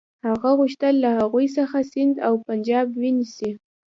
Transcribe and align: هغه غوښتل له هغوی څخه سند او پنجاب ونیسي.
هغه 0.27 0.49
غوښتل 0.59 0.93
له 1.03 1.09
هغوی 1.19 1.47
څخه 1.57 1.77
سند 1.91 2.15
او 2.27 2.33
پنجاب 2.47 2.87
ونیسي. 3.01 3.51